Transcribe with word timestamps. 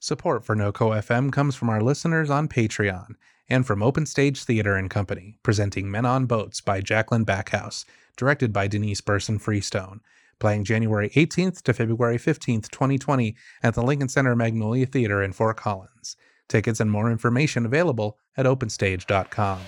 Support 0.00 0.44
for 0.44 0.54
NoCo 0.54 0.96
FM 0.96 1.32
comes 1.32 1.56
from 1.56 1.68
our 1.68 1.80
listeners 1.80 2.30
on 2.30 2.46
Patreon 2.46 3.16
and 3.48 3.66
from 3.66 3.82
Open 3.82 4.06
Stage 4.06 4.44
Theater 4.44 4.76
and 4.76 4.88
Company, 4.88 5.38
presenting 5.42 5.90
Men 5.90 6.06
on 6.06 6.26
Boats 6.26 6.60
by 6.60 6.80
Jaclyn 6.80 7.24
Backhaus, 7.24 7.84
directed 8.16 8.52
by 8.52 8.68
Denise 8.68 9.00
Burson 9.00 9.40
Freestone, 9.40 9.98
playing 10.38 10.62
January 10.62 11.08
18th 11.10 11.62
to 11.62 11.72
February 11.72 12.16
15th, 12.16 12.70
2020 12.70 13.34
at 13.64 13.74
the 13.74 13.82
Lincoln 13.82 14.08
Center 14.08 14.36
Magnolia 14.36 14.86
Theater 14.86 15.20
in 15.20 15.32
Fort 15.32 15.56
Collins. 15.56 16.16
Tickets 16.48 16.78
and 16.78 16.92
more 16.92 17.10
information 17.10 17.66
available 17.66 18.18
at 18.36 18.46
openstage.com. 18.46 19.60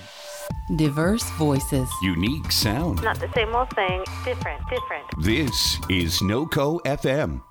Diverse 0.77 1.29
voices. 1.31 1.89
Unique 2.03 2.53
sound. 2.53 3.03
Not 3.03 3.19
the 3.19 3.31
same 3.35 3.53
old 3.53 3.71
thing, 3.71 4.05
different, 4.25 4.63
different. 4.71 5.07
This 5.23 5.79
is 5.89 6.21
NoCo 6.21 6.81
FM. 6.83 7.43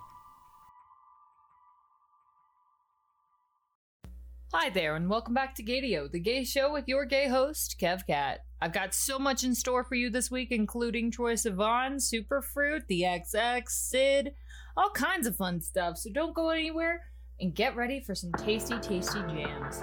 Hi 4.52 4.68
there, 4.68 4.96
and 4.96 5.08
welcome 5.08 5.32
back 5.32 5.54
to 5.54 5.62
Gaydio, 5.62 6.10
the 6.10 6.18
gay 6.18 6.42
show 6.42 6.72
with 6.72 6.88
your 6.88 7.04
gay 7.04 7.28
host, 7.28 7.76
Kev 7.80 8.04
Kat. 8.04 8.40
I've 8.60 8.72
got 8.72 8.92
so 8.94 9.16
much 9.16 9.44
in 9.44 9.54
store 9.54 9.84
for 9.84 9.94
you 9.94 10.10
this 10.10 10.28
week, 10.28 10.50
including 10.50 11.12
Troye 11.12 11.34
Sivan, 11.34 12.00
Superfruit, 12.00 12.88
the 12.88 13.02
XX, 13.02 13.62
Syd, 13.68 14.34
all 14.76 14.90
kinds 14.90 15.28
of 15.28 15.36
fun 15.36 15.60
stuff. 15.60 15.98
So 15.98 16.10
don't 16.12 16.34
go 16.34 16.50
anywhere 16.50 17.02
and 17.38 17.54
get 17.54 17.76
ready 17.76 18.00
for 18.00 18.16
some 18.16 18.32
tasty, 18.32 18.76
tasty 18.80 19.20
jams. 19.20 19.80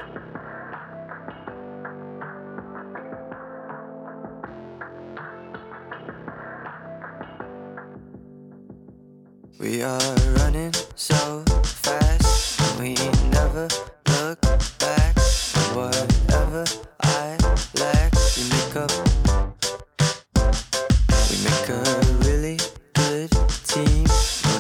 We 9.62 9.82
are 9.82 10.16
running 10.36 10.74
so 10.96 11.46
fast, 11.64 12.80
we 12.82 12.96
never 13.30 13.70
look 14.30 14.42
back. 14.80 15.16
Whatever 15.74 16.66
I 17.02 17.38
lack, 17.80 18.12
we 18.36 18.44
make 18.56 18.76
up. 18.76 18.92
We 21.30 21.36
make 21.48 21.68
a 21.70 21.84
really 22.26 22.58
good 22.94 23.32
team. 23.64 24.04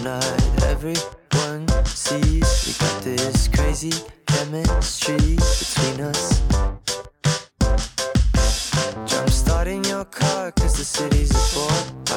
No, 0.06 0.20
not 0.20 0.64
everyone 0.64 1.68
sees 1.86 2.48
we 2.66 2.72
got 2.80 3.02
this 3.04 3.50
crazy 3.50 3.92
chemistry 4.28 5.36
between 5.60 6.00
us. 6.12 6.42
Jump 9.06 9.30
starting 9.30 9.84
your 9.84 10.06
car 10.06 10.52
cause 10.52 10.78
the 10.78 10.86
city's 10.86 11.32
a 11.32 11.56
bore 11.56 12.17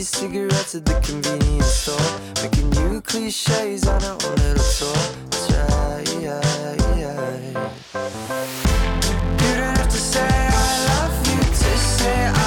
Buying 0.00 0.06
e-cigarettes 0.06 0.74
at 0.74 0.86
the 0.86 0.94
convenience 1.00 1.66
store 1.66 2.00
Making 2.42 2.70
new 2.70 3.02
cliches 3.02 3.86
on 3.86 4.02
our 4.02 4.12
own 4.12 4.34
little 4.36 4.64
tour 4.78 4.96
That's. 5.28 6.10
You 9.42 9.54
don't 9.56 9.76
have 9.76 9.90
to 9.90 9.98
say 9.98 10.26
I 10.26 10.86
love 10.88 11.26
you 11.28 11.42
to 11.42 11.76
say 11.76 12.26
I 12.28 12.39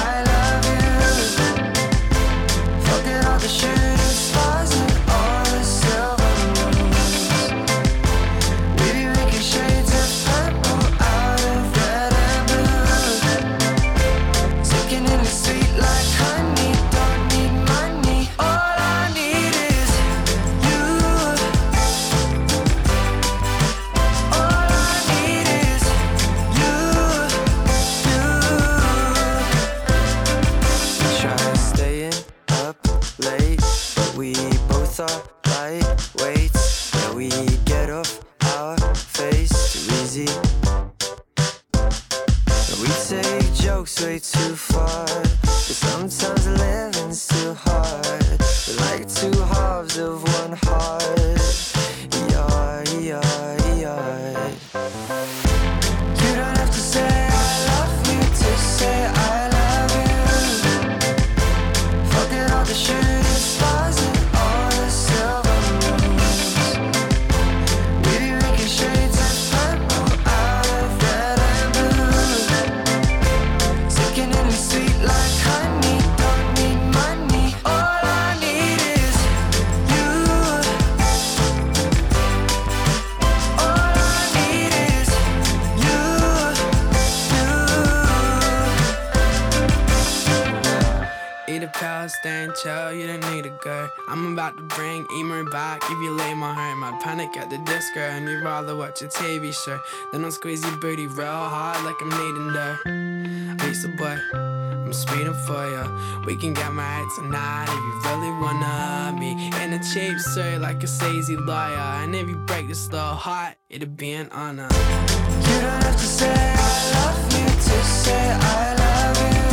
watch 98.94 99.02
a 99.02 99.08
TV 99.08 99.52
show. 99.52 99.80
Then 100.12 100.24
I'll 100.24 100.30
squeeze 100.30 100.62
your 100.62 100.76
booty 100.76 101.06
real 101.06 101.26
hard 101.26 101.84
like 101.84 101.96
I'm 102.00 102.10
needing 102.10 102.52
dough. 102.52 103.64
Lisa 103.66 103.88
boy, 103.88 104.18
I'm 104.34 104.92
speeding 104.92 105.34
for 105.46 105.66
you. 105.66 106.24
We 106.26 106.36
can 106.36 106.54
get 106.54 106.72
married 106.72 107.08
tonight 107.16 107.64
if 107.64 107.70
you 107.70 108.00
really 108.10 108.30
wanna 108.40 109.16
be 109.18 109.32
in 109.62 109.72
a 109.72 109.80
cheap 109.82 110.18
suit 110.20 110.60
like 110.60 110.82
a 110.82 110.86
sleazy 110.86 111.36
lawyer. 111.36 112.02
And 112.02 112.14
if 112.14 112.28
you 112.28 112.36
break 112.36 112.68
this 112.68 112.90
little 112.92 113.14
heart, 113.14 113.56
it'd 113.68 113.96
be 113.96 114.12
an 114.12 114.28
honor. 114.30 114.68
You 114.70 115.60
don't 115.60 115.82
have 115.82 115.96
to 115.96 116.06
say 116.06 116.32
I 116.32 116.92
love 116.94 117.32
you 117.32 117.46
to 117.46 117.84
say 117.84 118.30
I 118.30 118.74
love 118.82 119.18
you. 119.34 119.50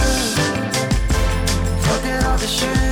Forget 1.82 2.26
all 2.26 2.38
the 2.38 2.48
shooting 2.48 2.91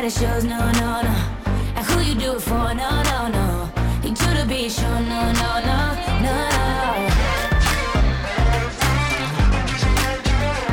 that 0.00 0.06
it 0.06 0.18
shows, 0.18 0.44
no, 0.44 0.58
no, 0.80 1.02
no. 1.02 1.14
And 1.76 1.84
who 1.84 2.00
you 2.00 2.14
do 2.14 2.32
it 2.36 2.40
for, 2.40 2.74
no, 2.74 2.90
no, 3.10 3.28
no. 3.28 3.70
Need 4.02 4.18
you 4.18 4.32
to 4.40 4.46
be 4.46 4.68
sure, 4.68 5.00
no, 5.12 5.20
no, 5.40 5.50
no, 5.68 5.78
no, 6.24 6.34
no. 6.36 6.38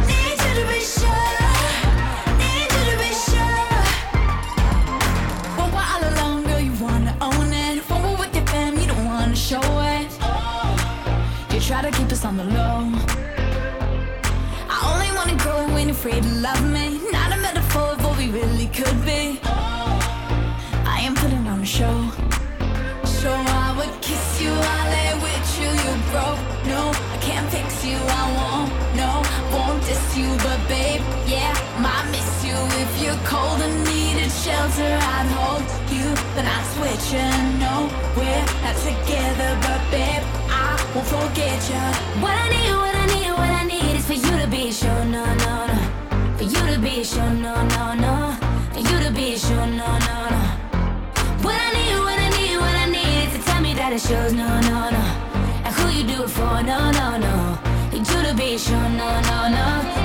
Need 0.07 0.37
you 0.45 0.53
to 0.59 0.65
be 0.71 0.79
sure. 0.95 1.27
Need 2.39 2.69
you 2.75 2.83
to 2.91 2.95
be 3.03 3.11
sure. 3.27 3.67
All 5.59 6.01
alone, 6.09 6.43
girl, 6.45 6.61
you 6.61 6.73
wanna 6.79 7.13
own 7.19 7.51
it. 7.51 7.83
With 8.19 8.33
you 8.35 8.87
don't 8.87 9.05
wanna 9.05 9.35
show 9.35 9.67
it. 9.95 10.09
You 11.53 11.59
try 11.59 11.81
to 11.81 11.91
keep 11.91 12.09
us 12.13 12.23
on 12.23 12.37
the 12.37 12.45
low. 12.45 12.91
I 14.73 14.77
only 14.91 15.11
wanna 15.17 15.35
grow 15.43 15.67
when 15.73 15.89
you're 15.89 16.21
to 16.21 16.29
love 16.39 16.63
me. 16.71 17.01
Not 17.11 17.33
a 17.33 17.37
metaphor 17.37 17.97
what 18.17 18.17
we 18.17 18.29
really 18.29 18.67
could 18.67 19.06
shelter, 34.67 34.95
I'd 34.95 35.27
hold 35.37 35.63
you, 35.91 36.07
but 36.35 36.43
not 36.43 36.63
switching. 36.75 37.59
No, 37.59 37.89
we're 38.15 38.45
not 38.63 38.75
together, 38.77 39.57
but 39.61 39.81
babe, 39.91 40.23
I 40.49 40.75
won't 40.93 41.07
forget 41.07 41.59
you. 41.69 41.83
What 42.21 42.35
I 42.35 42.49
need, 42.49 42.71
what 42.75 42.95
I 42.95 43.05
need, 43.05 43.31
what 43.31 43.49
I 43.49 43.63
need 43.63 43.95
is 43.97 44.05
for 44.05 44.13
you 44.13 44.41
to 44.41 44.47
be 44.47 44.71
sure, 44.71 45.05
no, 45.05 45.25
no, 45.25 45.67
no. 45.67 45.79
For 46.37 46.43
you 46.43 46.73
to 46.73 46.79
be 46.79 47.03
sure, 47.03 47.29
no, 47.29 47.55
no, 47.75 47.93
no. 47.95 48.35
For 48.73 48.79
you 48.79 48.97
to 49.05 49.11
be 49.11 49.37
sure, 49.37 49.67
no, 49.67 49.87
no, 50.07 50.17
no. 50.33 50.41
What 51.43 51.55
I 51.55 51.69
need, 51.75 51.97
what 51.99 52.19
I 52.19 52.29
need, 52.37 52.57
what 52.57 52.75
I 52.75 52.85
need 52.89 53.27
is 53.27 53.33
to 53.37 53.39
tell 53.45 53.61
me 53.61 53.73
that 53.75 53.93
it 53.93 54.01
shows, 54.01 54.33
no, 54.33 54.47
no, 54.61 54.89
no. 54.95 55.03
And 55.65 55.73
who 55.75 55.89
you 55.97 56.03
do 56.03 56.23
it 56.23 56.29
for, 56.29 56.63
no, 56.63 56.91
no, 56.91 57.17
no. 57.17 57.35
Need 57.91 58.07
you 58.07 58.21
to 58.27 58.33
be 58.35 58.57
sure, 58.57 58.89
no, 58.89 59.09
no, 59.29 59.49
no. 59.49 59.96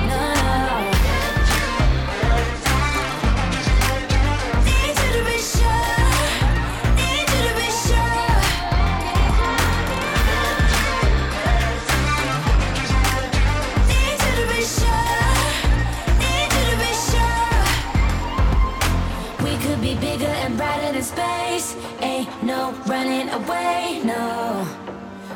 Running 22.71 23.29
away, 23.29 24.01
no. 24.03 24.67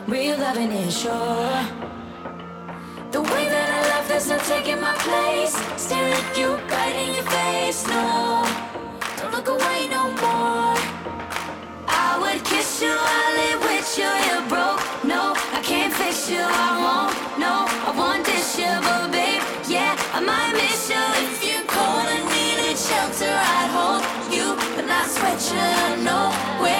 Real 0.07 0.37
loving 0.37 0.71
is 0.71 0.97
sure. 0.97 1.63
The 3.11 3.21
way 3.21 3.45
that 3.49 3.69
I 3.77 3.81
love, 3.91 4.07
there's 4.07 4.29
no 4.29 4.37
taking 4.39 4.79
my 4.79 4.93
place. 4.95 5.55
Staring 5.75 6.13
at 6.13 6.37
you 6.37 6.55
right 6.71 6.95
in 6.95 7.15
your 7.15 7.27
face, 7.27 7.85
no. 7.87 8.45
Don't 9.17 9.31
look 9.33 9.47
away 9.47 9.87
no 9.89 10.03
more. 10.23 10.75
I 11.87 12.17
would 12.21 12.43
kiss 12.45 12.81
you, 12.81 12.93
I 12.93 13.23
live 13.39 13.61
with 13.69 13.89
you, 13.97 14.11
you're 14.27 14.47
broke. 14.47 14.83
No, 15.03 15.33
I 15.57 15.59
can't 15.63 15.93
fix 15.93 16.29
you, 16.29 16.43
I 16.43 16.69
won't. 16.83 17.39
No, 17.39 17.65
I 17.87 17.91
want 17.97 18.25
this 18.25 18.57
you, 18.59 18.71
but 18.85 19.11
babe, 19.11 19.41
yeah, 19.67 19.95
I 20.13 20.19
might 20.21 20.53
miss 20.53 20.89
you. 20.89 21.03
If 21.27 21.43
you're 21.47 21.67
cold 21.67 22.07
and 22.15 22.25
needed 22.31 22.77
shelter, 22.77 23.33
I'd 23.57 23.69
hold 23.75 24.03
you, 24.31 24.55
but 24.75 24.85
not 24.85 25.07
sweat 25.07 25.39
you. 25.51 26.03
No, 26.03 26.31
we're 26.61 26.76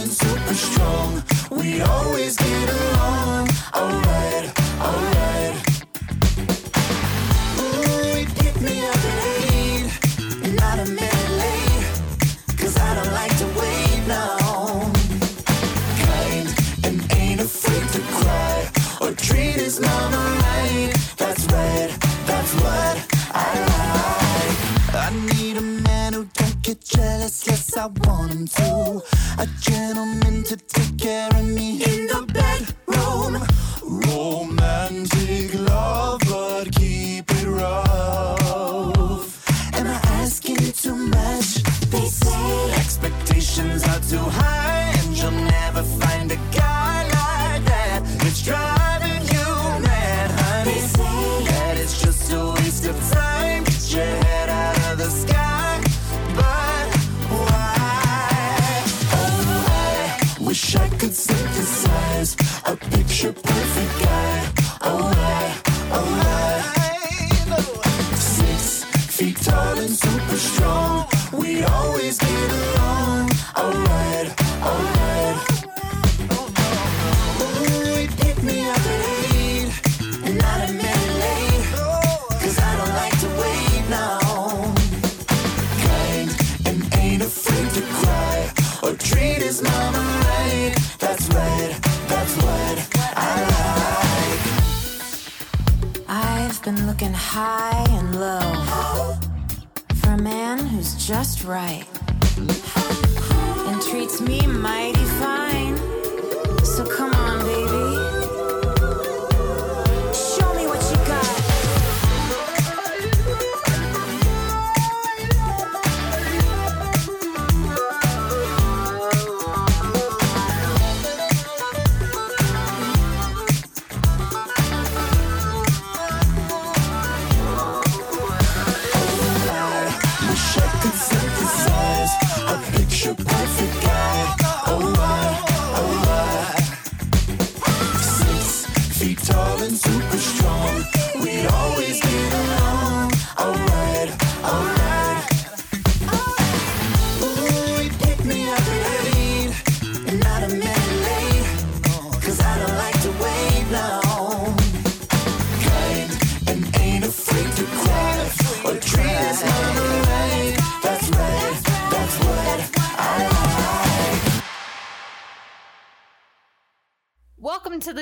feet 0.00 0.12
super 0.12 0.54
strong. 0.54 1.22
We 1.50 1.80
always 1.80 2.36
get 2.36 2.70
along. 2.70 3.48
Alright, 3.74 4.52
alright. 4.80 5.19
Want 28.06 28.32
him 28.32 28.46
to. 28.46 29.02
A 29.38 29.46
gentleman 29.60 30.44
to 30.44 30.56
take 30.56 30.98
care 30.98 31.29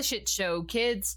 shit 0.08 0.28
show, 0.28 0.62
kids. 0.62 1.16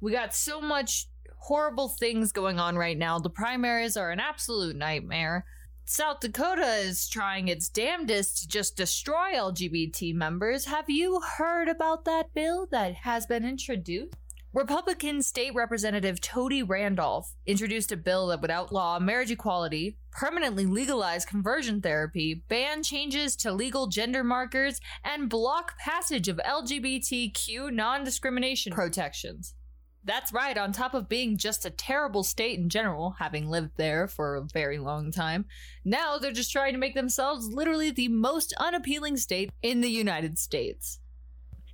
We 0.00 0.12
got 0.12 0.34
so 0.34 0.60
much 0.60 1.08
horrible 1.36 1.88
things 1.88 2.30
going 2.30 2.60
on 2.60 2.76
right 2.76 2.96
now. 2.96 3.18
The 3.18 3.28
primaries 3.28 3.96
are 3.96 4.12
an 4.12 4.20
absolute 4.20 4.76
nightmare. 4.76 5.44
South 5.84 6.20
Dakota 6.20 6.76
is 6.76 7.08
trying 7.08 7.48
its 7.48 7.68
damnedest 7.68 8.42
to 8.42 8.48
just 8.48 8.76
destroy 8.76 9.32
LGBT 9.34 10.14
members. 10.14 10.66
Have 10.66 10.88
you 10.88 11.20
heard 11.38 11.66
about 11.66 12.04
that 12.04 12.32
bill 12.32 12.68
that 12.70 12.94
has 12.94 13.26
been 13.26 13.44
introduced? 13.44 14.14
Republican 14.52 15.22
State 15.22 15.54
Representative 15.54 16.20
Tony 16.20 16.60
Randolph 16.60 17.36
introduced 17.46 17.92
a 17.92 17.96
bill 17.96 18.26
that 18.26 18.40
would 18.40 18.50
outlaw 18.50 18.98
marriage 18.98 19.30
equality, 19.30 19.96
permanently 20.10 20.66
legalize 20.66 21.24
conversion 21.24 21.80
therapy, 21.80 22.42
ban 22.48 22.82
changes 22.82 23.36
to 23.36 23.52
legal 23.52 23.86
gender 23.86 24.24
markers, 24.24 24.80
and 25.04 25.30
block 25.30 25.78
passage 25.78 26.26
of 26.26 26.40
LGBTQ 26.44 27.72
non 27.72 28.02
discrimination 28.02 28.72
protections. 28.72 29.54
That's 30.02 30.32
right, 30.32 30.58
on 30.58 30.72
top 30.72 30.94
of 30.94 31.08
being 31.08 31.36
just 31.36 31.64
a 31.64 31.70
terrible 31.70 32.24
state 32.24 32.58
in 32.58 32.68
general, 32.68 33.14
having 33.20 33.48
lived 33.48 33.76
there 33.76 34.08
for 34.08 34.34
a 34.34 34.46
very 34.52 34.78
long 34.78 35.12
time, 35.12 35.44
now 35.84 36.18
they're 36.18 36.32
just 36.32 36.50
trying 36.50 36.72
to 36.72 36.78
make 36.78 36.96
themselves 36.96 37.46
literally 37.52 37.92
the 37.92 38.08
most 38.08 38.52
unappealing 38.58 39.16
state 39.16 39.52
in 39.62 39.80
the 39.80 39.90
United 39.90 40.40
States. 40.40 40.98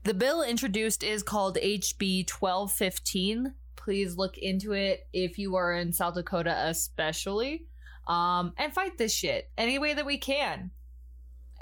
The 0.07 0.15
bill 0.15 0.45
introduced 0.45 1.03
is 1.03 1.25
called 1.25 1.57
HB 1.57 2.31
1215. 2.31 3.55
Please 3.75 4.17
look 4.17 4.39
into 4.39 4.71
it 4.71 5.09
if 5.13 5.37
you 5.37 5.57
are 5.57 5.73
in 5.73 5.93
South 5.93 6.15
Dakota, 6.15 6.55
especially. 6.69 7.67
Um, 8.07 8.53
and 8.57 8.73
fight 8.73 8.99
this 8.99 9.13
shit 9.13 9.51
any 9.59 9.81
way 9.81 9.95
that 9.95 10.07
we 10.07 10.17
can. 10.17 10.71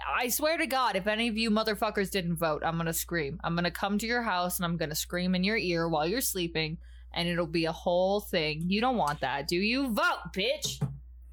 I 0.06 0.28
swear 0.28 0.58
to 0.58 0.66
God, 0.66 0.94
if 0.94 1.06
any 1.06 1.28
of 1.28 1.38
you 1.38 1.50
motherfuckers 1.50 2.10
didn't 2.10 2.36
vote, 2.36 2.62
I'm 2.62 2.76
gonna 2.76 2.92
scream. 2.92 3.40
I'm 3.42 3.54
gonna 3.54 3.70
come 3.70 3.96
to 3.96 4.06
your 4.06 4.20
house 4.20 4.58
and 4.58 4.66
I'm 4.66 4.76
gonna 4.76 4.94
scream 4.94 5.34
in 5.34 5.42
your 5.42 5.56
ear 5.56 5.88
while 5.88 6.06
you're 6.06 6.20
sleeping, 6.20 6.76
and 7.14 7.26
it'll 7.26 7.46
be 7.46 7.64
a 7.64 7.72
whole 7.72 8.20
thing. 8.20 8.64
You 8.68 8.82
don't 8.82 8.98
want 8.98 9.20
that, 9.20 9.48
do 9.48 9.56
you? 9.56 9.88
Vote, 9.94 10.34
bitch! 10.34 10.86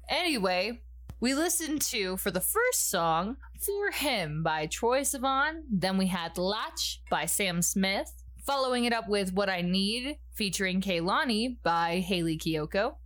Anyway, 0.08 0.80
we 1.22 1.34
listened 1.34 1.80
to, 1.80 2.16
for 2.16 2.32
the 2.32 2.40
first 2.40 2.90
song, 2.90 3.36
For 3.60 3.92
Him 3.92 4.42
by 4.42 4.66
Troye 4.66 5.02
Sivan. 5.02 5.60
Then 5.70 5.96
we 5.96 6.08
had 6.08 6.36
Latch 6.36 7.00
by 7.10 7.26
Sam 7.26 7.62
Smith. 7.62 8.12
Following 8.44 8.86
it 8.86 8.92
up 8.92 9.08
with 9.08 9.32
What 9.32 9.48
I 9.48 9.60
Need 9.60 10.18
featuring 10.34 10.80
Kehlani 10.80 11.58
by 11.62 12.00
Hayley 12.00 12.36
Kiyoko. 12.36 12.96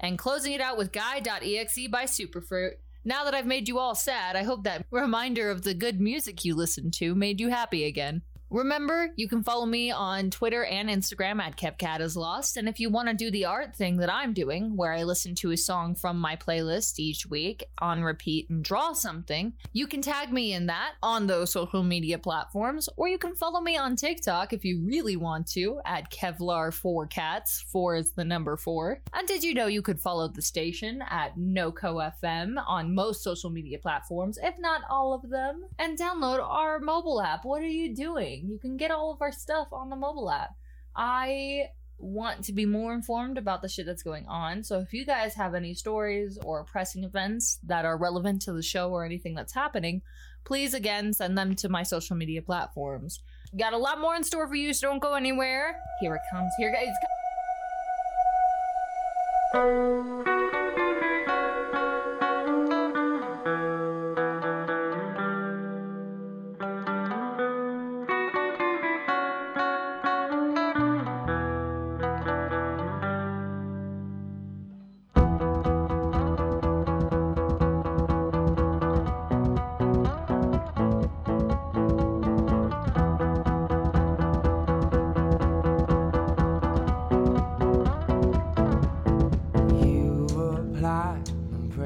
And 0.00 0.18
closing 0.18 0.54
it 0.54 0.60
out 0.60 0.76
with 0.76 0.90
Guy.exe 0.90 1.86
by 1.88 2.02
Superfruit. 2.02 2.72
Now 3.04 3.22
that 3.22 3.34
I've 3.34 3.46
made 3.46 3.68
you 3.68 3.78
all 3.78 3.94
sad, 3.94 4.34
I 4.34 4.42
hope 4.42 4.64
that 4.64 4.86
reminder 4.90 5.52
of 5.52 5.62
the 5.62 5.72
good 5.72 6.00
music 6.00 6.44
you 6.44 6.56
listened 6.56 6.94
to 6.94 7.14
made 7.14 7.38
you 7.38 7.48
happy 7.48 7.84
again. 7.84 8.22
Remember, 8.50 9.12
you 9.14 9.28
can 9.28 9.44
follow 9.44 9.64
me 9.64 9.92
on 9.92 10.28
Twitter 10.28 10.64
and 10.64 10.90
Instagram 10.90 11.40
at 11.40 11.56
KevKatIsLost, 11.56 12.56
and 12.56 12.68
if 12.68 12.80
you 12.80 12.90
want 12.90 13.08
to 13.08 13.14
do 13.14 13.30
the 13.30 13.44
art 13.44 13.76
thing 13.76 13.98
that 13.98 14.12
I'm 14.12 14.32
doing, 14.32 14.76
where 14.76 14.92
I 14.92 15.04
listen 15.04 15.36
to 15.36 15.52
a 15.52 15.56
song 15.56 15.94
from 15.94 16.18
my 16.18 16.34
playlist 16.34 16.98
each 16.98 17.26
week 17.26 17.62
on 17.78 18.02
repeat 18.02 18.50
and 18.50 18.64
draw 18.64 18.92
something, 18.92 19.52
you 19.72 19.86
can 19.86 20.02
tag 20.02 20.32
me 20.32 20.52
in 20.52 20.66
that 20.66 20.94
on 21.00 21.28
those 21.28 21.52
social 21.52 21.84
media 21.84 22.18
platforms, 22.18 22.88
or 22.96 23.06
you 23.06 23.18
can 23.18 23.36
follow 23.36 23.60
me 23.60 23.76
on 23.76 23.94
TikTok 23.94 24.52
if 24.52 24.64
you 24.64 24.82
really 24.84 25.14
want 25.14 25.46
to 25.52 25.80
at 25.86 26.10
Kevlar4Cats. 26.10 27.62
Four 27.66 27.94
is 27.94 28.10
the 28.14 28.24
number 28.24 28.56
four. 28.56 29.00
And 29.12 29.28
did 29.28 29.44
you 29.44 29.54
know 29.54 29.68
you 29.68 29.80
could 29.80 30.00
follow 30.00 30.26
the 30.26 30.42
station 30.42 31.04
at 31.08 31.38
NoCoFM 31.38 32.60
on 32.66 32.96
most 32.96 33.22
social 33.22 33.50
media 33.50 33.78
platforms, 33.78 34.40
if 34.42 34.58
not 34.58 34.82
all 34.90 35.14
of 35.14 35.30
them, 35.30 35.66
and 35.78 35.96
download 35.96 36.42
our 36.42 36.80
mobile 36.80 37.22
app? 37.22 37.44
What 37.44 37.62
are 37.62 37.68
you 37.68 37.94
doing? 37.94 38.39
You 38.44 38.58
can 38.58 38.76
get 38.76 38.90
all 38.90 39.12
of 39.12 39.22
our 39.22 39.32
stuff 39.32 39.68
on 39.72 39.90
the 39.90 39.96
mobile 39.96 40.30
app. 40.30 40.50
I 40.94 41.64
want 41.98 42.44
to 42.44 42.52
be 42.52 42.64
more 42.66 42.94
informed 42.94 43.38
about 43.38 43.62
the 43.62 43.68
shit 43.68 43.86
that's 43.86 44.02
going 44.02 44.26
on. 44.26 44.64
So 44.64 44.78
if 44.78 44.92
you 44.92 45.04
guys 45.04 45.34
have 45.34 45.54
any 45.54 45.74
stories 45.74 46.38
or 46.44 46.64
pressing 46.64 47.04
events 47.04 47.58
that 47.64 47.84
are 47.84 47.98
relevant 47.98 48.42
to 48.42 48.52
the 48.52 48.62
show 48.62 48.90
or 48.90 49.04
anything 49.04 49.34
that's 49.34 49.54
happening, 49.54 50.02
please 50.44 50.74
again 50.74 51.12
send 51.12 51.36
them 51.36 51.54
to 51.56 51.68
my 51.68 51.82
social 51.82 52.16
media 52.16 52.42
platforms. 52.42 53.20
Got 53.58 53.72
a 53.72 53.78
lot 53.78 54.00
more 54.00 54.14
in 54.14 54.24
store 54.24 54.48
for 54.48 54.54
you, 54.54 54.72
so 54.72 54.88
don't 54.88 55.02
go 55.02 55.14
anywhere. 55.14 55.76
Here 56.00 56.14
it 56.14 56.22
comes. 56.32 56.52
Here 56.58 56.72
guys. 56.72 56.88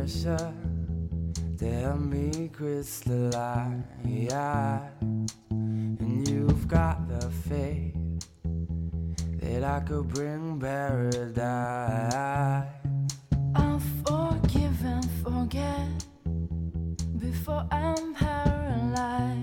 Pressure, 0.04 0.52
then 1.56 2.10
be 2.10 2.48
crystallized. 2.48 3.84
And 5.50 6.28
you've 6.28 6.68
got 6.68 7.08
the 7.08 7.30
faith 7.48 7.94
that 9.40 9.64
I 9.64 9.80
could 9.80 10.08
bring 10.08 10.60
paradise. 10.60 11.44
I'll 13.54 13.80
forgive 14.04 14.84
and 14.84 15.10
forget 15.22 16.04
before 17.18 17.66
I'm 17.70 18.14
paralyzed. 18.14 19.33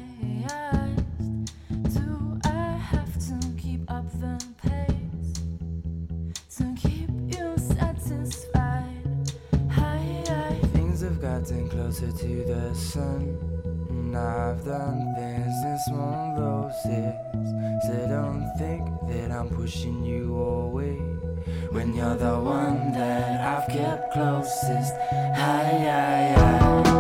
the 12.46 12.74
sun. 12.74 13.38
And 13.90 14.18
I've 14.18 14.64
done 14.66 15.14
things 15.16 15.64
in 15.64 15.78
small 15.88 16.36
doses. 16.36 17.14
So 17.88 18.08
don't 18.08 18.52
think 18.58 18.88
that 19.10 19.32
I'm 19.32 19.50
pushing 19.50 20.04
you 20.04 20.36
away. 20.36 20.98
When 21.72 21.94
you're 21.96 22.16
the 22.16 22.40
one 22.40 22.92
that 22.94 23.42
I've 23.42 23.68
kept 23.70 24.14
closest. 24.14 24.94
Hi, 25.12 25.64
hi, 25.88 26.34
hi. 26.38 26.91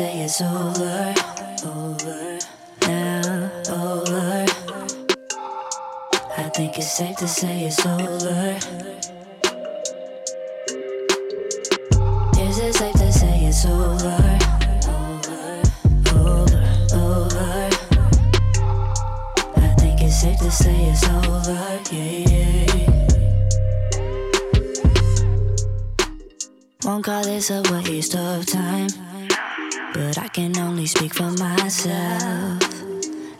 Say 0.00 0.20
it's 0.24 0.40
over? 0.40 1.14
Over 1.66 2.38
now, 2.88 3.50
over. 3.68 4.46
I 6.38 6.44
think 6.54 6.78
it's 6.78 6.90
safe 6.90 7.16
to 7.16 7.28
say 7.28 7.64
it's 7.68 7.84
over. 7.84 8.56
Is 12.40 12.56
it 12.66 12.74
safe 12.80 12.96
to 13.02 13.12
say 13.12 13.44
it's 13.44 13.66
over? 13.66 14.38
Over, 14.96 15.60
over, 16.16 16.62
over. 16.94 17.68
I 19.56 19.74
think 19.80 20.00
it's 20.00 20.16
safe 20.22 20.38
to 20.38 20.50
say 20.50 20.78
it's 20.92 21.04
over, 21.04 21.60
yeah, 21.92 22.24
yeah. 22.32 22.90
Won't 26.84 27.04
call 27.04 27.22
this 27.22 27.50
a 27.50 27.60
waste 27.70 28.16
of 28.16 28.46
time, 28.46 28.88
but 29.94 30.18
I 30.18 30.28
can 30.28 30.56
only 30.58 30.86
speak 30.86 31.14
for 31.14 31.30
myself. 31.32 32.62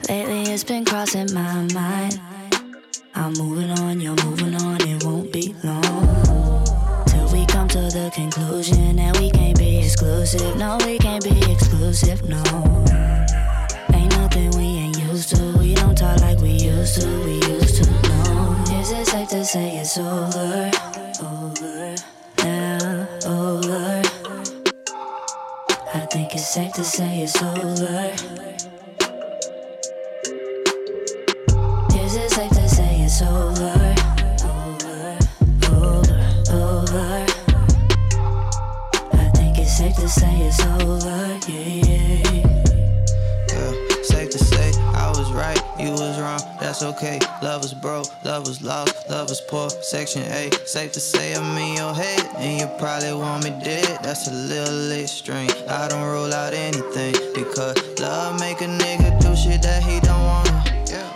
Lately 0.08 0.42
it's 0.52 0.64
been 0.64 0.84
crossing 0.84 1.32
my 1.32 1.66
mind. 1.72 2.20
I'm 3.14 3.32
moving 3.34 3.70
on, 3.70 4.00
you're 4.00 4.16
moving 4.24 4.54
on, 4.54 4.80
it 4.80 5.04
won't 5.04 5.32
be 5.32 5.54
long. 5.62 6.64
Till 7.06 7.28
we 7.32 7.46
come 7.46 7.68
to 7.68 7.78
the 7.78 8.10
conclusion 8.14 8.96
that 8.96 9.18
we 9.20 9.30
can't 9.30 9.58
be 9.58 9.78
exclusive. 9.78 10.56
No, 10.56 10.78
we 10.84 10.98
can't 10.98 11.22
be 11.22 11.40
exclusive, 11.52 12.22
no. 12.28 12.42
Ain't 13.92 14.10
nothing 14.16 14.50
we 14.52 14.64
ain't 14.82 14.98
used 14.98 15.34
to. 15.36 15.58
We 15.58 15.74
don't 15.74 15.96
talk 15.96 16.20
like 16.20 16.38
we 16.38 16.52
used 16.52 17.00
to, 17.00 17.06
we 17.24 17.34
used 17.46 17.82
to, 17.82 17.90
no. 18.08 18.56
Is 18.80 18.90
it 18.92 19.06
safe 19.06 19.28
to 19.28 19.44
say 19.44 19.76
it's 19.76 19.98
over? 19.98 20.70
Over, 21.22 21.94
it's 26.40 26.48
safe 26.54 26.72
to 26.72 26.82
say 26.82 27.20
it's 27.20 27.42
over. 27.42 28.12
Is 32.00 32.16
it 32.16 32.30
safe 32.30 32.50
to 32.52 32.66
say 32.66 33.02
it's 33.02 33.20
over? 33.20 33.94
Over, 35.68 36.08
over. 36.50 37.26
I 39.12 39.30
think 39.34 39.58
it's 39.58 39.76
safe 39.76 39.96
to 39.96 40.08
say 40.08 40.34
it's 40.40 40.64
over, 40.64 41.38
yeah. 41.46 41.90
Yeah, 41.90 42.69
right, 45.40 45.60
you 45.78 45.90
was 45.90 46.20
wrong, 46.20 46.40
that's 46.60 46.82
okay. 46.82 47.18
Love 47.42 47.62
was 47.62 47.74
broke, 47.74 48.06
love 48.24 48.46
was 48.46 48.62
lost, 48.62 48.94
love 49.08 49.28
was 49.28 49.40
poor. 49.40 49.70
Section 49.70 50.22
A, 50.22 50.50
safe 50.66 50.92
to 50.92 51.00
say 51.00 51.34
I'm 51.34 51.56
in 51.56 51.76
your 51.76 51.94
head, 51.94 52.22
and 52.36 52.60
you 52.60 52.66
probably 52.78 53.14
want 53.14 53.44
me 53.44 53.50
dead. 53.64 53.98
That's 54.02 54.28
a 54.28 54.32
little 54.32 54.92
extreme. 54.92 55.50
I 55.68 55.88
don't 55.88 56.06
rule 56.06 56.32
out 56.32 56.52
anything 56.52 57.14
because 57.34 57.76
love 57.98 58.38
make 58.38 58.60
a 58.60 58.66
nigga 58.66 59.18
do 59.20 59.34
shit 59.34 59.62
that 59.62 59.82
he 59.82 59.98
don't 60.00 60.24
wanna. 60.24 60.50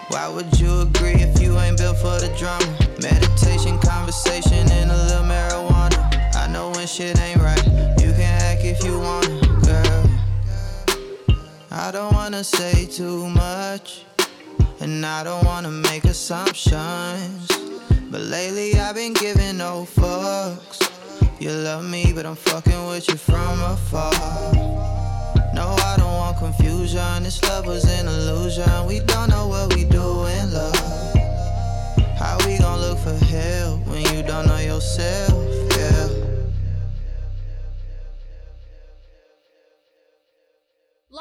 Why 0.09 0.29
would 0.29 0.61
you 0.61 0.83
agree 0.83 1.19
if 1.27 1.41
you 1.41 1.59
ain't 1.59 1.77
built 1.77 1.99
for 1.99 2.17
the 2.21 2.33
drama? 2.39 2.65
Meditation, 3.03 3.79
conversation, 3.81 4.71
and 4.71 4.91
a 4.91 4.97
little 4.97 5.25
marijuana. 5.25 5.99
I 6.37 6.47
know 6.53 6.71
when 6.71 6.87
shit 6.87 7.19
ain't 7.21 7.41
right. 7.41 7.65
You 8.01 8.13
can 8.13 8.31
act 8.49 8.63
if 8.65 8.85
you 8.85 8.99
wanna, 8.99 9.29
girl. 9.65 10.05
I 11.73 11.91
don't 11.91 12.13
wanna 12.15 12.45
say 12.45 12.87
too 12.87 13.29
much, 13.31 14.05
and 14.85 15.07
I 15.07 15.25
don't 15.25 15.44
wanna 15.47 15.70
make 15.70 16.05
assumptions. 16.05 17.49
But 18.11 18.20
lately 18.20 18.75
I've 18.79 18.94
been 18.94 19.14
giving 19.14 19.57
no 19.57 19.88
fucks. 19.97 20.79
You 21.40 21.53
love 21.53 21.85
me, 21.85 22.12
but 22.14 22.27
I'm 22.27 22.37
fucking 22.37 22.87
with 22.88 23.09
you 23.09 23.16
from 23.16 23.62
afar. 23.62 24.12
No, 25.55 25.75
I 25.90 25.94
don't 25.97 26.16
want 26.20 26.37
confusion. 26.37 27.23
This 27.23 27.42
love 27.44 27.66
was 27.66 27.85
an 27.85 28.07
illusion. 28.07 28.87
We 28.87 29.01
don't 29.01 29.31
know 29.31 29.49
what 29.49 29.75
we 29.75 29.85
do 29.85 30.27
in 30.27 30.53
love. 30.53 31.14
How 32.18 32.37
we 32.47 32.59
gon' 32.59 32.81
look 32.81 32.99
for 32.99 33.16
help 33.25 33.87
when 33.87 34.03
you 34.14 34.23
don't 34.23 34.47
know 34.47 34.59
yourself? 34.59 35.33
Yeah. 35.79 36.24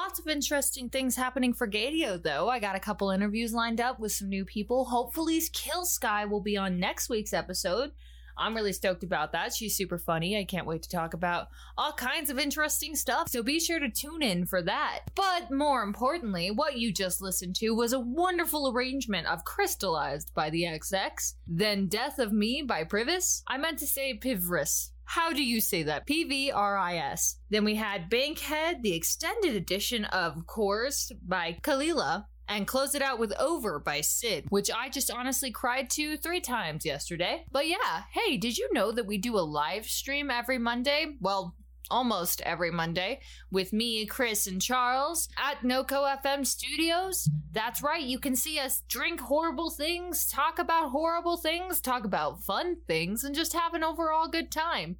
Lots 0.04 0.20
of 0.20 0.28
interesting 0.28 0.90
things 0.90 1.16
happening 1.16 1.54
for 1.54 1.66
Gaydio, 1.66 2.22
though. 2.22 2.50
I 2.50 2.60
got 2.60 2.76
a 2.76 2.80
couple 2.80 3.10
interviews 3.10 3.54
lined 3.54 3.80
up 3.80 4.02
with 4.02 4.12
some 4.12 4.28
new 4.28 4.44
people. 4.44 4.84
Hopefully, 4.84 5.42
Kill 5.54 5.86
Sky 5.86 6.26
will 6.26 6.42
be 6.42 6.58
on 6.58 6.78
next 6.78 7.08
week's 7.08 7.32
episode. 7.32 7.92
I'm 8.38 8.54
really 8.54 8.74
stoked 8.74 9.06
about 9.06 9.32
that. 9.32 9.56
She's 9.56 9.78
super 9.78 9.98
funny. 9.98 10.38
I 10.38 10.44
can't 10.44 10.68
wait 10.68 10.84
to 10.84 10.90
talk 10.90 11.14
about 11.14 11.48
all 11.78 11.94
kinds 11.94 12.30
of 12.30 12.38
interesting 12.38 12.98
stuff. 12.98 13.30
So 13.30 13.42
be 13.42 13.62
sure 13.62 13.80
to 13.80 13.90
tune 13.90 14.22
in 14.22 14.46
for 14.46 14.62
that. 14.64 15.04
But 15.16 15.50
more 15.50 15.84
importantly, 15.84 16.52
what 16.52 16.78
you 16.78 16.92
just 16.92 17.22
listened 17.22 17.56
to 17.58 17.70
was 17.70 17.94
a 17.94 18.00
wonderful 18.00 18.74
arrangement 18.74 19.28
of 19.28 19.46
Crystallized 19.46 20.34
by 20.34 20.50
the 20.50 20.64
XX, 20.64 21.36
then 21.48 21.88
Death 21.88 22.20
of 22.20 22.34
Me 22.34 22.62
by 22.62 22.84
Privis. 22.84 23.42
I 23.48 23.58
meant 23.58 23.80
to 23.80 23.88
say 23.88 24.20
Pivris. 24.22 24.90
How 25.14 25.32
do 25.32 25.44
you 25.44 25.62
say 25.62 25.84
that? 25.84 26.08
P 26.08 26.24
V 26.24 26.52
R 26.52 26.76
I 26.76 26.96
S. 26.96 27.38
Then 27.52 27.64
we 27.64 27.76
had 27.76 28.10
Bankhead, 28.10 28.82
the 28.82 28.96
extended 28.96 29.54
edition 29.56 30.06
of 30.06 30.48
Course 30.48 31.12
by 31.22 31.60
Kehlani, 31.62 32.26
and 32.48 32.66
close 32.66 32.96
it 32.96 33.04
out 33.04 33.20
with 33.20 33.32
Over 33.40 33.78
by 33.78 34.02
Syd, 34.02 34.46
which 34.50 34.72
I 34.72 34.90
just 34.90 35.12
honestly 35.12 35.52
cried 35.52 35.92
to 35.92 36.18
three 36.18 36.42
times 36.42 36.84
yesterday. 36.84 37.46
But 37.52 37.68
yeah, 37.68 38.06
hey, 38.12 38.38
did 38.38 38.58
you 38.58 38.68
know 38.74 38.92
that 38.92 39.06
we 39.06 39.20
do 39.20 39.38
a 39.38 39.42
live 39.42 39.86
stream 39.86 40.32
every 40.32 40.58
Monday? 40.58 41.16
Well, 41.22 41.54
almost 41.90 42.42
every 42.42 42.72
Monday 42.72 43.20
with 43.52 43.74
me, 43.74 44.06
Chris, 44.06 44.48
and 44.48 44.62
Charles 44.62 45.30
at 45.38 45.62
NoCo 45.62 46.18
FM 46.24 46.46
Studios. 46.46 47.30
That's 47.52 47.84
right, 47.84 48.02
you 48.02 48.20
can 48.20 48.36
see 48.36 48.60
us 48.60 48.82
drink 48.88 49.20
horrible 49.20 49.70
things, 49.70 50.28
talk 50.28 50.60
about 50.60 50.90
horrible 50.90 51.38
things, 51.38 51.82
talk 51.82 52.06
about 52.06 52.44
fun 52.44 52.78
things, 52.88 53.24
and 53.24 53.36
just 53.36 53.54
have 53.54 53.74
an 53.74 53.84
overall 53.84 54.28
good 54.28 54.52
time. 54.52 54.98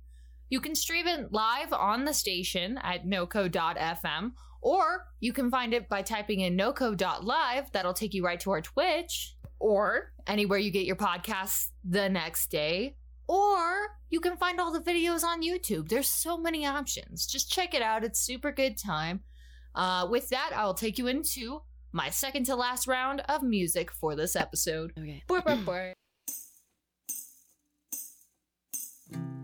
You 0.50 0.60
can 0.60 0.76
stream 0.76 1.08
it 1.08 1.32
live 1.32 1.74
on 1.74 2.06
the 2.06 2.14
station 2.14 2.78
at 2.84 3.06
noco.fm, 3.06 4.34
or 4.62 5.06
you 5.20 5.34
can 5.34 5.50
find 5.50 5.74
it 5.74 5.90
by 5.90 6.02
typing 6.02 6.42
in 6.42 6.56
noco.live. 6.56 7.72
That'll 7.72 7.94
take 7.94 8.14
you 8.14 8.24
right 8.24 8.40
to 8.42 8.52
our 8.52 8.62
Twitch, 8.62 9.36
or 9.60 10.12
anywhere 10.28 10.60
you 10.60 10.72
get 10.72 10.86
your 10.86 10.96
podcasts 10.96 11.70
the 11.84 12.08
next 12.10 12.52
day. 12.52 12.98
Or 13.34 13.98
you 14.12 14.20
can 14.20 14.38
find 14.38 14.60
all 14.60 14.72
the 14.72 14.80
videos 14.80 15.24
on 15.24 15.42
YouTube. 15.42 15.90
There's 15.90 16.08
so 16.08 16.38
many 16.38 16.68
options. 16.68 17.26
Just 17.26 17.50
check 17.50 17.74
it 17.74 17.82
out. 17.82 18.04
It's 18.04 18.20
super 18.20 18.52
good 18.52 18.78
time. 18.78 19.22
Uh, 19.74 20.06
with 20.08 20.30
that, 20.30 20.52
I 20.56 20.64
will 20.66 20.76
take 20.76 21.00
you 21.00 21.08
into 21.08 21.62
my 21.92 22.12
second 22.12 22.46
to 22.46 22.56
last 22.56 22.88
round 22.88 23.22
of 23.22 23.42
music 23.42 23.92
for 23.92 24.16
this 24.16 24.36
episode. 24.36 24.94
Okay. 24.96 25.24
I 25.28 25.34
was 25.34 25.44
headed 29.18 29.43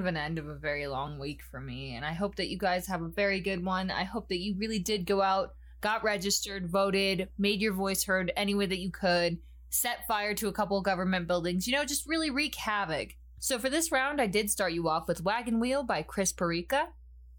of 0.00 0.06
an 0.06 0.16
end 0.16 0.38
of 0.38 0.48
a 0.48 0.54
very 0.56 0.86
long 0.86 1.18
week 1.18 1.42
for 1.42 1.60
me, 1.60 1.94
and 1.94 2.04
I 2.04 2.12
hope 2.12 2.34
that 2.36 2.48
you 2.48 2.58
guys 2.58 2.88
have 2.88 3.02
a 3.02 3.08
very 3.08 3.40
good 3.40 3.64
one. 3.64 3.90
I 3.90 4.04
hope 4.04 4.28
that 4.28 4.40
you 4.40 4.56
really 4.58 4.80
did 4.80 5.06
go 5.06 5.22
out, 5.22 5.54
got 5.80 6.02
registered, 6.02 6.68
voted, 6.68 7.28
made 7.38 7.60
your 7.60 7.74
voice 7.74 8.04
heard 8.04 8.32
any 8.36 8.54
way 8.54 8.66
that 8.66 8.80
you 8.80 8.90
could, 8.90 9.38
set 9.68 10.06
fire 10.08 10.34
to 10.34 10.48
a 10.48 10.52
couple 10.52 10.80
government 10.82 11.28
buildings, 11.28 11.66
you 11.66 11.72
know, 11.72 11.84
just 11.84 12.08
really 12.08 12.30
wreak 12.30 12.56
havoc. 12.56 13.10
So 13.38 13.58
for 13.58 13.70
this 13.70 13.92
round, 13.92 14.20
I 14.20 14.26
did 14.26 14.50
start 14.50 14.72
you 14.72 14.88
off 14.88 15.06
with 15.06 15.22
Wagon 15.22 15.60
Wheel 15.60 15.82
by 15.82 16.02
Chris 16.02 16.32
Pureka, 16.32 16.88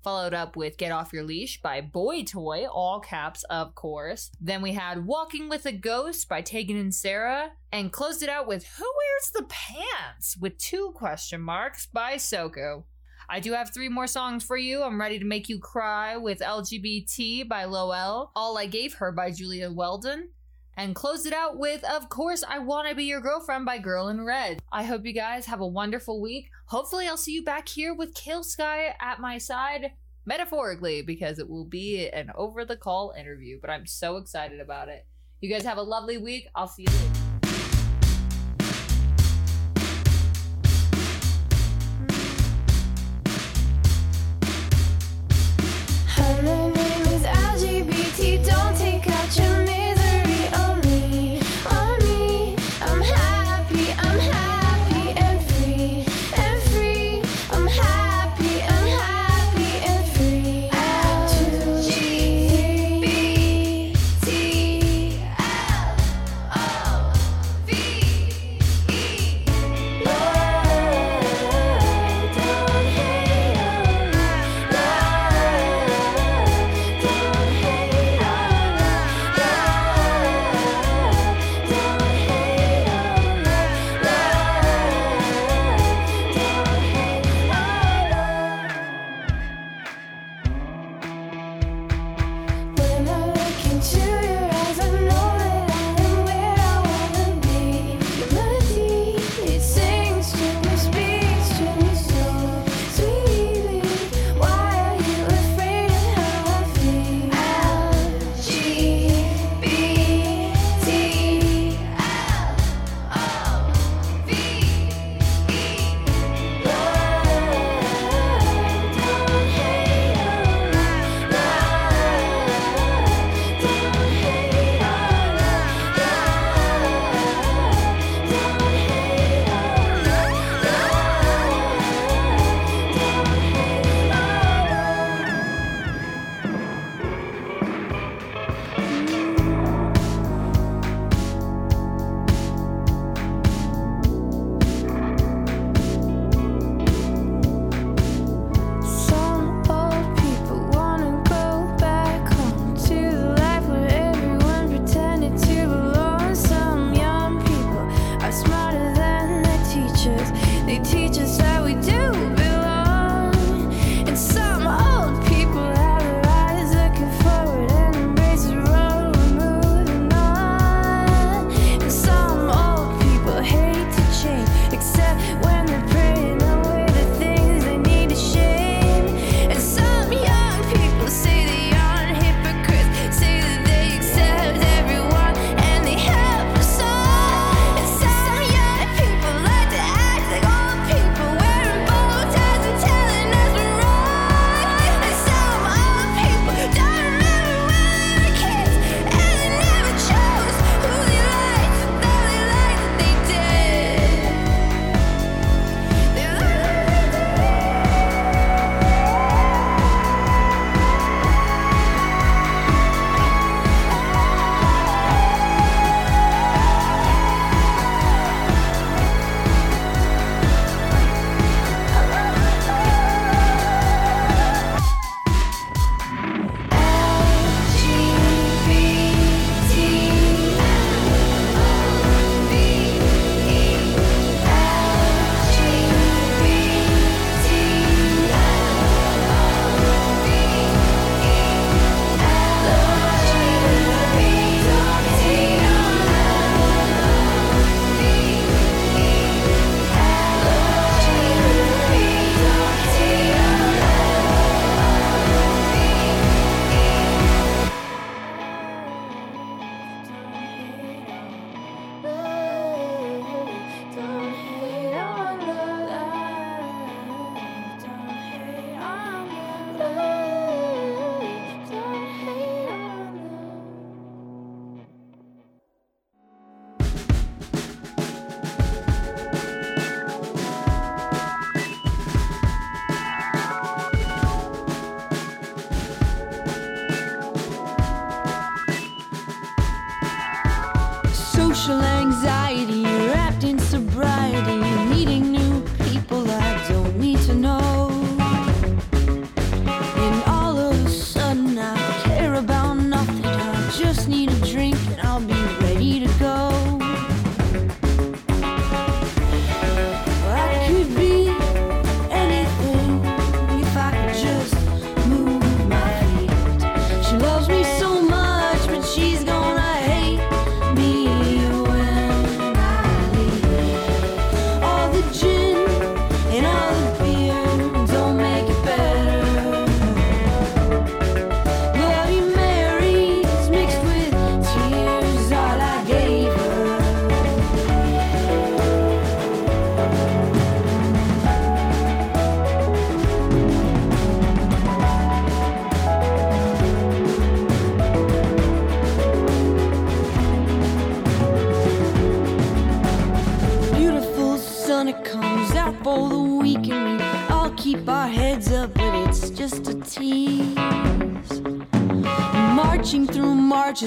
followed 0.03 0.33
up 0.33 0.55
with 0.55 0.77
Get 0.77 0.91
Off 0.91 1.13
Your 1.13 1.23
Leash 1.23 1.61
by 1.61 1.81
Boy 1.81 2.23
Toy, 2.23 2.65
all 2.65 2.99
caps, 2.99 3.43
of 3.45 3.75
course. 3.75 4.31
Then 4.39 4.61
we 4.61 4.73
had 4.73 5.05
Walking 5.05 5.49
with 5.49 5.65
a 5.65 5.71
Ghost 5.71 6.27
by 6.27 6.41
Tegan 6.41 6.77
and 6.77 6.93
Sara, 6.93 7.51
and 7.71 7.91
closed 7.91 8.23
it 8.23 8.29
out 8.29 8.47
with 8.47 8.65
Who 8.77 8.83
Wears 8.83 9.31
the 9.33 9.45
Pants? 9.47 10.37
with 10.37 10.57
two 10.57 10.91
question 10.95 11.41
marks 11.41 11.85
by 11.85 12.17
Soko. 12.17 12.85
I 13.29 13.39
do 13.39 13.53
have 13.53 13.73
three 13.73 13.89
more 13.89 14.07
songs 14.07 14.43
for 14.43 14.57
you. 14.57 14.83
I'm 14.83 14.99
ready 14.99 15.17
to 15.19 15.25
make 15.25 15.47
you 15.47 15.59
cry 15.59 16.17
with 16.17 16.39
LGBT 16.39 17.47
by 17.47 17.65
Lowell, 17.65 18.31
All 18.35 18.57
I 18.57 18.65
Gave 18.65 18.95
Her 18.95 19.11
by 19.11 19.31
Julia 19.31 19.71
Weldon, 19.71 20.29
and 20.75 20.95
closed 20.95 21.25
it 21.25 21.33
out 21.33 21.57
with, 21.57 21.83
of 21.85 22.09
course, 22.09 22.43
I 22.47 22.59
Wanna 22.59 22.95
Be 22.95 23.05
Your 23.05 23.21
Girlfriend 23.21 23.65
by 23.65 23.77
Girl 23.77 24.07
in 24.09 24.25
Red. 24.25 24.61
I 24.71 24.83
hope 24.83 25.05
you 25.05 25.13
guys 25.13 25.45
have 25.45 25.61
a 25.61 25.67
wonderful 25.67 26.21
week. 26.21 26.49
Hopefully, 26.71 27.05
I'll 27.05 27.17
see 27.17 27.33
you 27.33 27.43
back 27.43 27.67
here 27.67 27.93
with 27.93 28.13
Kill 28.13 28.45
Sky 28.45 28.95
at 29.01 29.19
my 29.19 29.37
side, 29.37 29.91
metaphorically, 30.25 31.01
because 31.01 31.37
it 31.37 31.49
will 31.49 31.65
be 31.65 32.07
an 32.07 32.31
over 32.33 32.63
the 32.63 32.77
call 32.77 33.13
interview, 33.19 33.59
but 33.59 33.69
I'm 33.69 33.85
so 33.85 34.15
excited 34.15 34.61
about 34.61 34.87
it. 34.87 35.05
You 35.41 35.49
guys 35.49 35.65
have 35.65 35.77
a 35.77 35.81
lovely 35.81 36.17
week. 36.17 36.47
I'll 36.55 36.69
see 36.69 36.83
you 36.83 36.93
later. 36.93 37.30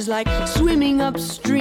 like 0.08 0.28
swimming 0.46 1.00
upstream. 1.00 1.53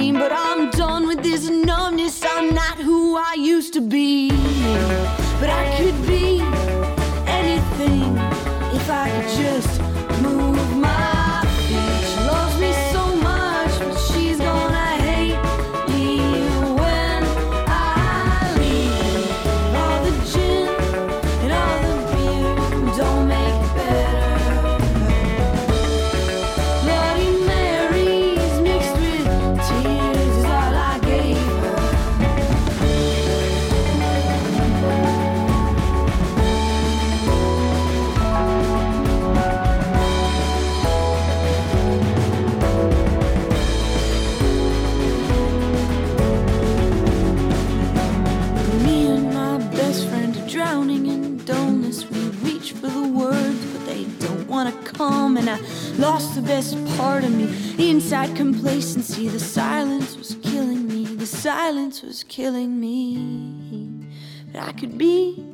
best 56.54 56.76
part 56.96 57.24
of 57.24 57.32
me. 57.34 57.46
The 57.74 57.90
inside 57.90 58.36
complacency, 58.36 59.26
the 59.26 59.40
silence 59.40 60.16
was 60.16 60.36
killing 60.40 60.86
me. 60.86 61.04
The 61.04 61.26
silence 61.26 62.00
was 62.00 62.22
killing 62.22 62.78
me. 62.78 64.06
But 64.52 64.62
I 64.62 64.70
could 64.70 64.96
be 64.96 65.44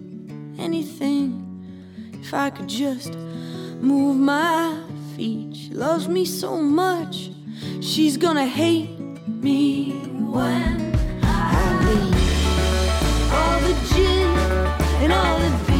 anything 0.59 1.25
if 2.21 2.35
I 2.35 2.51
could 2.51 2.69
just 2.69 3.15
move 3.81 4.19
my 4.19 4.79
feet. 5.17 5.57
She 5.57 5.71
loves 5.71 6.07
me 6.07 6.27
so 6.27 6.59
much, 6.59 7.31
she's 7.81 8.19
gonna 8.19 8.47
hate 8.47 8.91
me 9.27 9.93
when 10.37 10.77
I 11.23 11.63
leave. 11.87 13.33
All 13.39 13.59
the 13.67 13.75
gin 13.89 14.37
and 15.03 15.13
all 15.15 15.39
the 15.39 15.65
beer. 15.67 15.80